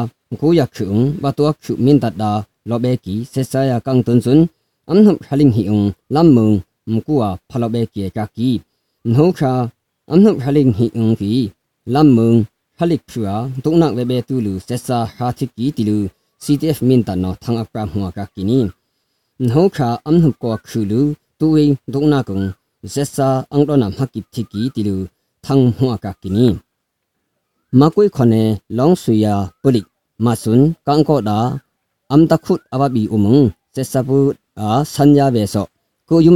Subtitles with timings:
[0.41, 0.91] ကိုရခုံ
[1.23, 2.31] ဘတ်တော့ခုမင်တတ်ဒါ
[2.69, 4.43] လောဘဲကီဆက်ဆာယာကန်တွန်စွန်း
[4.89, 5.79] အမ်နမ်ခလင်းဟီုံ
[6.15, 6.49] လမ်မုံ
[6.91, 8.49] မကူအဖလောဘဲကီကကီ
[9.13, 9.53] နှုံခါ
[10.09, 11.33] အမ်နမ်ခလင်းဟီုံကီ
[11.93, 12.31] လမ်မုံ
[12.77, 13.33] ခလိခုအ
[13.63, 15.97] ဒုံနက်ဝဲဘဲတူလူဆက်ဆာဟာတိကီတီလူ
[16.43, 18.59] CTF မင်တတ်နော်သံအပရာဟောကကီနီ
[19.47, 21.01] နှုံခါအမ်နမ်ကောခုလူ
[21.43, 21.73] င်မင်း
[22.03, 22.41] နကီ
[25.83, 26.53] ယာကကီဆု
[27.63, 31.39] ငွီရက်ဥလူလွတ်နခွန်ဟဲဒါ
[32.07, 32.89] အနိသာအို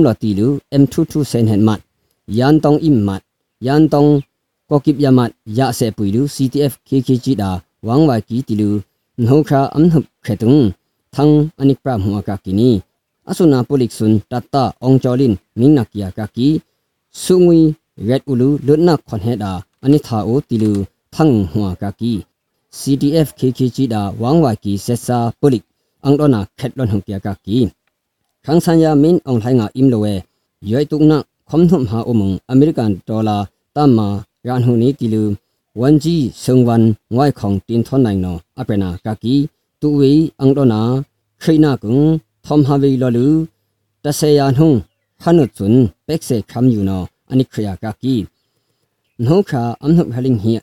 [0.08, 0.76] တီလူသ
[3.96, 7.52] န်းဟွာကကီ CTF KKG ဒါ
[7.82, 8.70] ဝမ်ဝါကီဆက်စာ
[9.18, 10.64] ပိုလိအန်ဒနာခက်လွန်
[11.14, 12.78] ဟုံပြကကီခန်း
[28.66, 30.14] ဆန်ယာမင်းအောင်ထိုင်ငါအင်လိုဝဲ
[30.70, 31.18] ရွိုက်တုနာ
[31.50, 32.16] ခွန်ထုံဟာအုံ
[32.52, 33.38] အမေရိကန်ဒေါ်လာ
[33.76, 34.08] တမ္မာ
[34.48, 35.24] ရန်ဟူနီတီလူ
[35.80, 36.84] ဝန်ကြီးဆုံဝန်
[37.16, 39.36] ငွိုင်ခေါင်တင်ထွန်နိုင်နောအပနာကကီ
[39.82, 40.52] တူဝေအန်
[42.48, 43.28] ဟ ோம் ဟာဝေလောလူ
[44.04, 44.72] တဆေယာနှုံ
[45.24, 48.16] ဟနုချွန်းပက်ဆေခမ်ယူနောအနိခရယာကကီ
[49.26, 50.54] နှုခါအမ်နှုဟလင်းဟီ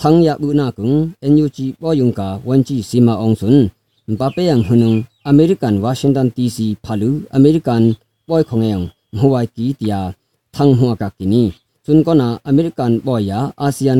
[0.00, 0.90] သံယဘူနာကုံ
[1.22, 3.64] အန်ယူဂျီပေါ်ယုံကာဝန်ဂျီစီမာအောင်စွန်း
[4.18, 4.92] ဘာပေယံဟနုံ
[5.28, 7.84] အမေရိကန်ဝါရှင်တန်ဒီစီဖာလူအမေရိကန်
[8.28, 8.78] ပွိုင်ခုံငယ်
[9.18, 10.00] ဟဝိုင်ကီတီယာ
[10.54, 11.42] သံဟွာကကီနီ
[11.84, 13.94] စွန်းကနာအမေရိကန်ပွိုင်ယာအာဆီယံ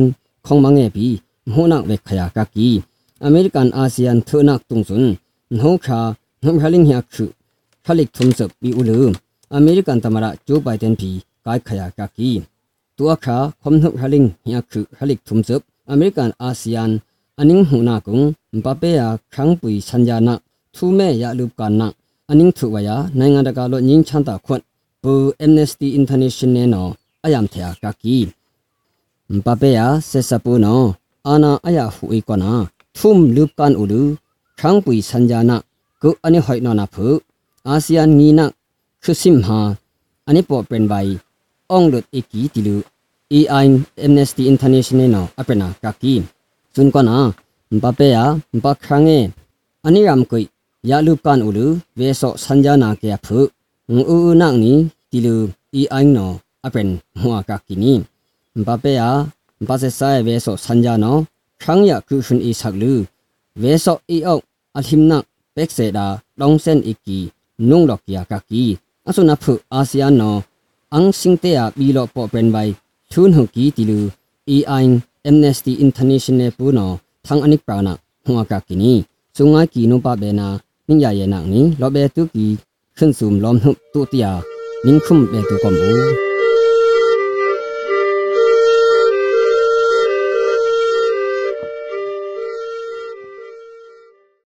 [0.45, 1.15] ခုံမငယ်ပြီး
[1.53, 2.67] ဟိုနာဝေခယာကကီ
[3.25, 5.11] အမေရိကန်အာဆီယံထနာတုံစွန်း
[5.57, 5.99] နှုခါ
[6.40, 7.28] มริกันอาเซียนเทนักตุงสุนหูคานุ่มฮลิงเฮียคือ
[7.84, 9.12] ผลิกทุมศปีอุลืม
[9.54, 11.10] อเมริกันตมระจูไบเดนปี
[11.44, 12.30] กายขยากากี
[12.96, 15.50] ตัวขาคมนุ่มฮลิงเฮียคือผลิกทุมศ
[15.90, 16.90] อเมริกันอาเซียน
[17.38, 18.20] อันนิงหูนักุง
[18.64, 19.02] ปะเปีย
[19.34, 20.28] ครั้งปุยสัญญาณ
[20.74, 21.92] ทูเมยาลูกกันนัก
[22.28, 24.60] อันนิงถือว่าในงานตะการลดยิงชันตาควน
[25.02, 26.86] ปูเอ็มเนสตีอินเตอร์เนชั่นแนล
[27.24, 28.18] အယမ်ထေကကီ
[29.44, 29.78] ပပယ
[30.08, 30.82] ဆေစပူနော
[31.26, 32.52] အာနာအယဟူအီကနာ
[32.96, 34.02] ထုမ်လုကန်ဥလူ
[34.60, 35.56] ခန်းပွီစัญญาနာ
[36.01, 37.07] ကုအနိဟိုင်နောနာဖု
[37.67, 38.45] အာဆီယံငီနာ
[39.03, 39.59] ခုစိမ်ဟာ
[40.27, 41.11] အနိပေါ်ပန်ဘိုင်
[41.71, 42.75] အောင်လုတ်အီကီတီလူ
[43.37, 43.67] EI
[44.05, 46.13] Amnesty International no apena kaki
[46.73, 47.15] chun ko na
[47.83, 48.23] bape ya
[48.63, 49.19] ba khange
[49.85, 50.45] ani ram koi
[50.89, 51.65] ya lu kan ulu
[51.97, 53.39] ve so sanja na ke phu
[53.95, 54.73] u u na ni
[55.11, 55.35] tilu
[55.79, 56.27] EI no
[56.65, 56.89] အပန်
[57.21, 57.93] ဟွာကကီနီ
[58.67, 59.09] ဘပေယာ
[59.67, 61.17] ဘာစေဆိုင်ဝေဆိုစန်ဂျာနော
[61.61, 62.93] ခန်းရကုရှင်အီဆက်လူ
[63.61, 64.43] ဝေဆိုအီအောက်
[64.77, 65.11] အလိမ်န
[65.55, 66.07] ပက်ဆေဒါ
[66.39, 67.19] လောင်စန်အီကီ
[67.69, 68.63] နုံလောက်ကီယာကကီ
[69.07, 70.35] အဆုနဖုအာဆီယံနော
[70.93, 72.73] အန်စင်တေယာဘီလောပေါ်ပန်ဘိုင်
[73.11, 73.99] ထုန်ဟုကီတီလူ
[74.55, 74.85] EI
[75.29, 76.91] Amnesty International ပူနော
[77.25, 77.93] သံအနိကပနာ
[78.25, 78.93] ဟွာကကီနီ
[79.37, 80.47] စုံငါကီနုပဘေနာ
[80.87, 82.45] နိညာယေနာနီလောဘေတုကီ
[82.97, 84.31] ခွန်းစုံလောမ်ဟုတုတယာ
[84.85, 86.30] နင်းခုမ်ဘေတုကမူ